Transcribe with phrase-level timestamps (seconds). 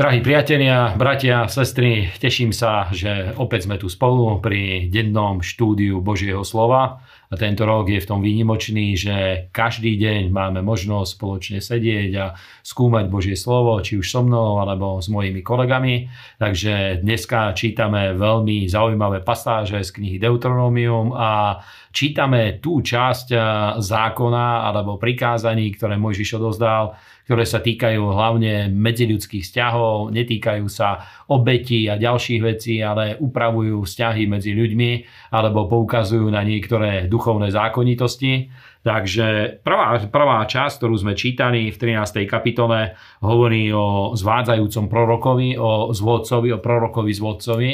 [0.00, 6.40] Drahí priatelia, bratia, sestry, teším sa, že opäť sme tu spolu pri dennom štúdiu Božieho
[6.40, 7.04] slova.
[7.30, 12.34] A tento rok je v tom výnimočný, že každý deň máme možnosť spoločne sedieť a
[12.66, 16.10] skúmať Božie slovo, či už so mnou alebo s mojimi kolegami.
[16.42, 21.62] Takže dneska čítame veľmi zaujímavé pasáže z knihy Deuteronomium a
[21.94, 23.30] čítame tú časť
[23.78, 26.98] zákona alebo prikázaní, ktoré Mojžiš odozdal
[27.30, 34.26] ktoré sa týkajú hlavne medziľudských vzťahov, netýkajú sa obetí a ďalších vecí, ale upravujú vzťahy
[34.26, 34.90] medzi ľuďmi
[35.30, 37.19] alebo poukazujú na niektoré duchovné
[37.50, 38.50] zákonitosti.
[38.80, 42.24] Takže prvá, prvá časť, ktorú sme čítali v 13.
[42.24, 47.70] kapitole, hovorí o zvádzajúcom prorokovi, o zvodcovi, o prorokovi zvodcovi.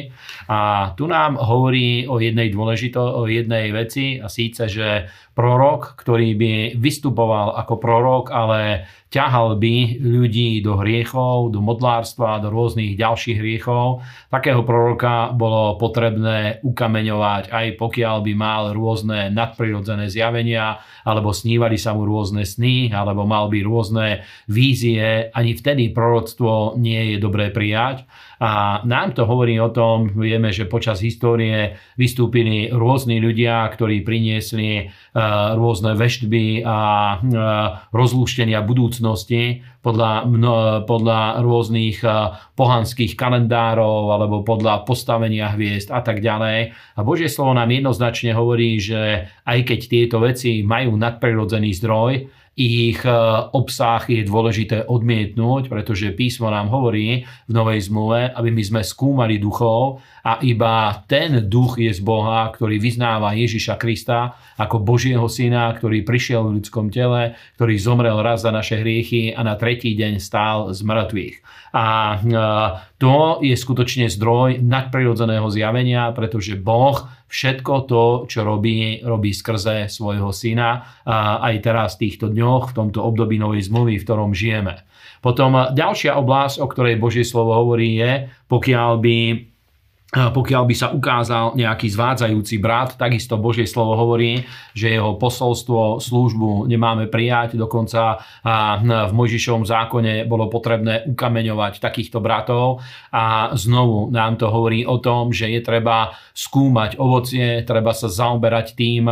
[0.50, 5.06] A tu nám hovorí o jednej dôležito, o jednej veci, a síce, že
[5.36, 12.50] prorok, ktorý by vystupoval ako prorok, ale ťahal by ľudí do hriechov, do modlárstva, do
[12.50, 14.02] rôznych ďalších hriechov.
[14.32, 21.94] Takého proroka bolo potrebné ukameňovať, aj pokiaľ by mal rôzne nadprirodzené zjavenia, alebo snívali sa
[21.94, 25.30] mu rôzne sny, alebo mal by rôzne vízie.
[25.30, 28.02] Ani vtedy proroctvo nie je dobré prijať.
[28.42, 34.70] A nám to hovorí o tom, vieme, že počas histórie vystúpili rôzni ľudia, ktorí priniesli
[34.76, 34.84] e,
[35.56, 37.16] rôzne veštby a e,
[37.96, 40.26] rozlúštenia budúcnosti podľa,
[40.82, 42.10] podľa rôznych e,
[42.58, 46.74] pohanských kalendárov alebo podľa postavenia hviezd a tak ďalej.
[46.98, 52.12] A Božie slovo nám jednoznačne hovorí, že aj keď tieto veci majú nadprirodzený zdroj,
[52.56, 53.12] ich e,
[53.52, 59.36] obsah je dôležité odmietnúť, pretože písmo nám hovorí v Novej zmluve, aby my sme skúmali
[59.36, 65.68] duchov a iba ten duch je z Boha, ktorý vyznáva Ježiša Krista ako Božieho syna,
[65.76, 70.16] ktorý prišiel v ľudskom tele, ktorý zomrel raz za naše hriechy a na tretí deň
[70.16, 71.36] stál z mŕtvych.
[71.76, 72.18] A e,
[72.96, 80.30] to je skutočne zdroj nadprirodzeného zjavenia, pretože Boh všetko to, čo robí, robí skrze svojho
[80.30, 81.02] syna
[81.42, 84.86] aj teraz týchto dňoch, v tomto období novej zmluvy, v ktorom žijeme.
[85.18, 89.16] Potom ďalšia oblasť, o ktorej Božie slovo hovorí, je, pokiaľ by
[90.06, 96.70] pokiaľ by sa ukázal nejaký zvádzajúci brat, takisto Božie slovo hovorí, že jeho posolstvo, službu
[96.70, 97.58] nemáme prijať.
[97.58, 98.22] Dokonca
[98.86, 102.86] v Mojžišovom zákone bolo potrebné ukameňovať takýchto bratov.
[103.10, 108.78] A znovu nám to hovorí o tom, že je treba skúmať ovocie, treba sa zaoberať
[108.78, 109.10] tým,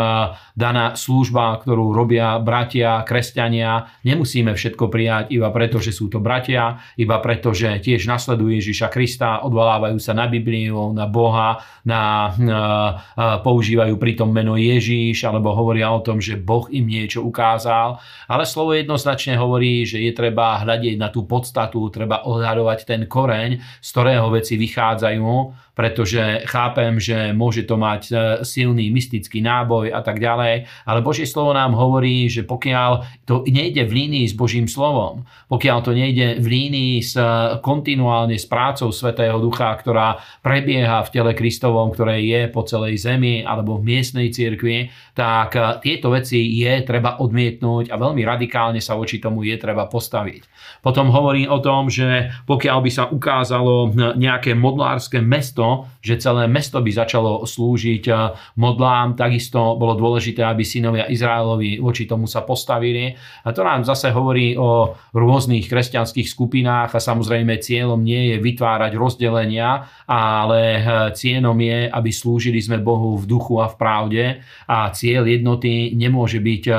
[0.55, 3.91] daná služba, ktorú robia bratia, kresťania.
[4.07, 8.89] Nemusíme všetko prijať iba preto, že sú to bratia, iba preto, že tiež nasledujú Ježiša
[8.95, 12.61] Krista, odvolávajú sa na Bibliu, na Boha, na, na,
[13.43, 17.99] používajú pritom meno Ježíš, alebo hovoria o tom, že Boh im niečo ukázal.
[18.31, 23.59] Ale slovo jednoznačne hovorí, že je treba hľadiť na tú podstatu, treba odhadovať ten koreň,
[23.83, 28.15] z ktorého veci vychádzajú pretože chápem, že môže to mať e,
[28.47, 33.83] silný mystický náboj a tak ďalej, ale Božie slovo nám hovorí, že pokiaľ to nejde
[33.83, 38.95] v línii s Božím slovom, pokiaľ to nejde v línii s, e, kontinuálne s prácou
[38.95, 44.31] Svetého Ducha, ktorá prebieha v tele Kristovom, ktoré je po celej zemi alebo v miestnej
[44.31, 49.59] cirkvi, tak e, tieto veci je treba odmietnúť a veľmi radikálne sa voči tomu je
[49.59, 50.47] treba postaviť.
[50.87, 56.45] Potom hovorí o tom, že pokiaľ by sa ukázalo nejaké modlárske mesto, to, že celé
[56.45, 58.17] mesto by začalo slúžiť eh,
[58.61, 59.17] modlám.
[59.17, 63.17] Takisto bolo dôležité, aby synovia Izraelovi voči tomu sa postavili.
[63.17, 68.93] A to nám zase hovorí o rôznych kresťanských skupinách a samozrejme cieľom nie je vytvárať
[69.01, 70.85] rozdelenia, ale eh,
[71.17, 74.25] cieľom je, aby slúžili sme Bohu v duchu a v pravde
[74.69, 76.77] a cieľ jednoty nemôže byť eh,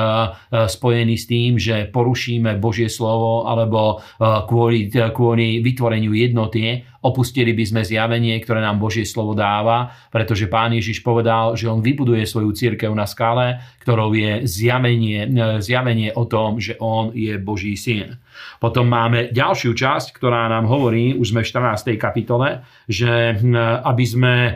[0.70, 7.82] spojený s tým, že porušíme Božie slovo alebo kvôli, kvôli vytvoreniu jednoty opustili by sme
[7.86, 12.90] zjavenie, ktoré nám Božie slovo dáva, pretože Pán Ježiš povedal, že On vybuduje svoju církev
[12.90, 15.30] na skale, ktorou je zjavenie,
[15.62, 18.18] zjavenie o tom, že On je Boží syn.
[18.58, 21.96] Potom máme ďalšiu časť, ktorá nám hovorí, už sme v 14.
[21.96, 24.52] kapitole, že hm, aby sme e,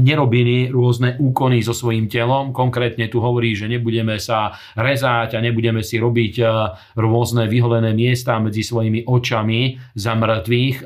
[0.00, 2.52] nerobili rôzne úkony so svojím telom.
[2.52, 6.44] Konkrétne tu hovorí, že nebudeme sa rezať a nebudeme si robiť e,
[6.96, 10.76] rôzne vyholené miesta medzi svojimi očami za mŕtvych.
[10.80, 10.84] E,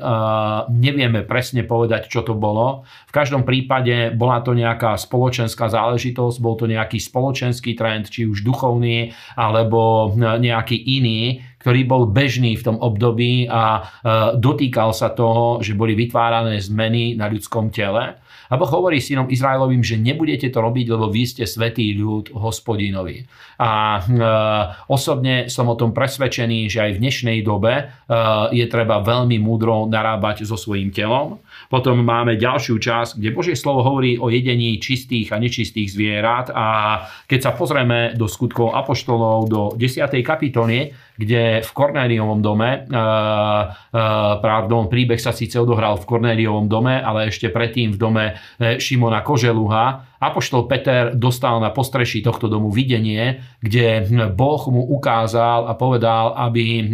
[0.95, 2.87] nevieme presne povedať, čo to bolo.
[3.05, 8.47] V každom prípade bola to nejaká spoločenská záležitosť, bol to nejaký spoločenský trend, či už
[8.47, 13.85] duchovný, alebo nejaký iný, ktorý bol bežný v tom období a
[14.39, 18.17] dotýkal sa toho, že boli vytvárané zmeny na ľudskom tele.
[18.49, 23.25] A Boh hovorí synom Izraelovým, že nebudete to robiť, lebo vy ste svetý ľud hospodinovi.
[23.61, 24.01] A e,
[24.91, 27.83] osobne som o tom presvedčený, že aj v dnešnej dobe e,
[28.51, 31.39] je treba veľmi múdro narábať so svojím telom.
[31.71, 36.67] Potom máme ďalšiu časť, kde Božie slovo hovorí o jedení čistých a nečistých zvierat a
[37.25, 40.05] keď sa pozrieme do skutkov apoštolov do 10.
[40.21, 46.99] kapitoly, kde v Kornéliovom dome, uh, uh, pardon, príbeh sa síce odohral v Kornéliovom dome,
[46.99, 48.24] ale ešte predtým v dome
[48.79, 55.77] Šimona Koželuha, Apoštol Peter dostal na postreší tohto domu videnie, kde Boh mu ukázal a
[55.77, 56.87] povedal, aby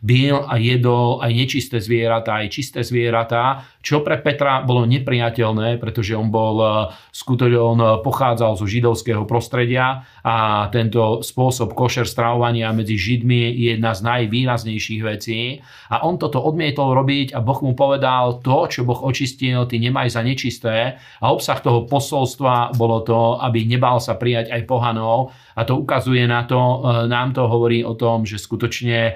[0.00, 6.16] bil a jedol aj nečisté zvieratá, aj čisté zvieratá, čo pre Petra bolo nepriateľné, pretože
[6.16, 13.52] on bol skutočne, on pochádzal zo židovského prostredia a tento spôsob košer stravovania medzi Židmi
[13.58, 15.60] je jedna z najvýraznejších vecí.
[15.92, 20.14] A on toto odmietol robiť a Boh mu povedal, to, čo Boh očistil, ty nemaj
[20.14, 20.77] za nečisté.
[21.22, 25.34] A obsah toho posolstva bolo to, aby nebal sa prijať aj pohanov.
[25.58, 26.76] A to ukazuje na to, e,
[27.10, 29.12] nám to hovorí o tom, že skutočne e,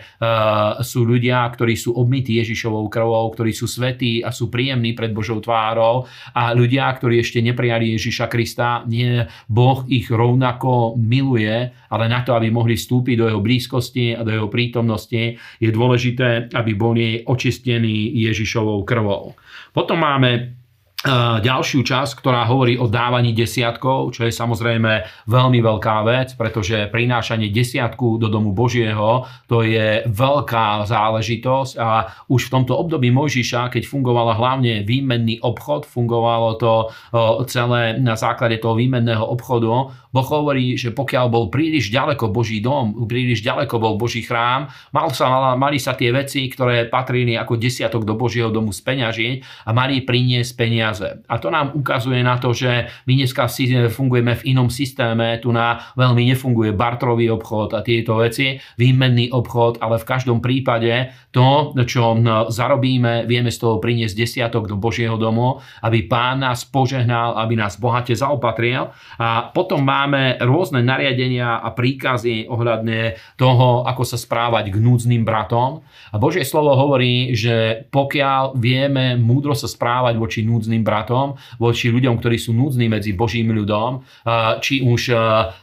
[0.82, 5.38] sú ľudia, ktorí sú obmytí Ježišovou krvou, ktorí sú svetí a sú príjemní pred Božou
[5.38, 12.26] tvárou a ľudia, ktorí ešte neprijali Ježiša Krista, nie, Boh ich rovnako miluje, ale na
[12.26, 17.22] to, aby mohli vstúpiť do jeho blízkosti a do jeho prítomnosti, je dôležité, aby boli
[17.22, 19.38] očistení Ježišovou krvou.
[19.70, 20.61] Potom máme
[21.42, 27.50] ďalšiu časť, ktorá hovorí o dávaní desiatkov, čo je samozrejme veľmi veľká vec, pretože prinášanie
[27.50, 33.82] desiatku do domu Božieho to je veľká záležitosť a už v tomto období Mojžiša, keď
[33.82, 36.72] fungovala hlavne výmenný obchod, fungovalo to
[37.50, 43.08] celé na základe toho výmenného obchodu, Boh hovorí, že pokiaľ bol príliš ďaleko Boží dom,
[43.08, 48.04] príliš ďaleko bol Boží chrám, mal sa, mali sa tie veci, ktoré patrili ako desiatok
[48.04, 50.90] do Božieho domu speňažiť a mali priniesť peniaze.
[51.00, 53.48] A to nám ukazuje na to, že my dneska
[53.88, 59.80] fungujeme v inom systéme, tu na veľmi nefunguje bartrový obchod a tieto veci, výmenný obchod,
[59.80, 62.20] ale v každom prípade to, čo
[62.52, 67.80] zarobíme, vieme z toho priniesť desiatok do Božieho domu, aby Pán nás požehnal, aby nás
[67.80, 68.92] bohate zaopatril.
[69.16, 75.22] A potom má máme rôzne nariadenia a príkazy ohľadne toho, ako sa správať k núdznym
[75.22, 75.86] bratom.
[76.10, 82.18] A Božie slovo hovorí, že pokiaľ vieme múdro sa správať voči núdznym bratom, voči ľuďom,
[82.18, 84.02] ktorí sú núdzni medzi Božím ľudom,
[84.60, 85.02] či už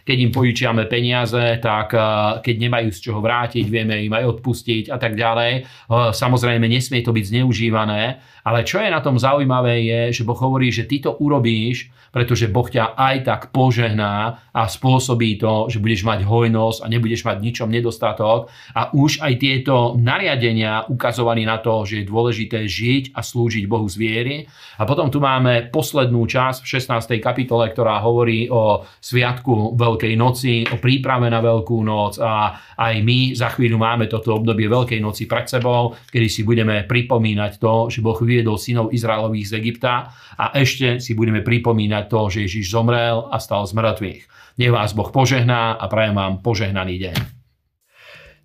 [0.04, 1.94] keď im požičiame peniaze, tak
[2.42, 5.68] keď nemajú z čoho vrátiť, vieme im aj odpustiť a tak ďalej.
[6.16, 8.02] Samozrejme, nesmie to byť zneužívané,
[8.48, 12.50] ale čo je na tom zaujímavé je, že Boh hovorí, že ty to urobíš, pretože
[12.50, 17.38] Boh ťa aj tak požehná a spôsobí to, že budeš mať hojnosť a nebudeš mať
[17.38, 18.50] ničom nedostatok.
[18.74, 23.86] A už aj tieto nariadenia ukazovali na to, že je dôležité žiť a slúžiť Bohu
[23.86, 24.36] z viery.
[24.82, 27.20] A potom tu máme poslednú časť v 16.
[27.20, 33.34] kapitole, ktorá hovorí o sviatku Veľkej noci, o príprave na Veľkú noc a aj my
[33.34, 38.00] za chvíľu máme toto obdobie Veľkej noci pred sebou, kedy si budeme pripomínať to, že
[38.06, 43.28] Boh vyviedol synov Izraelových z Egypta a ešte si budeme pripomínať to, že Ježiš zomrel
[43.28, 44.22] a stal z mŕtvych.
[44.60, 47.40] Nech vás Boh požehná a prajem vám požehnaný deň.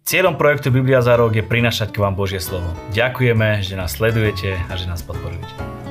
[0.05, 2.69] Cieľom projektu Biblia za rok je prinašať k vám Božie slovo.
[2.93, 5.84] Ďakujeme, že nás sledujete a že nás podporujete.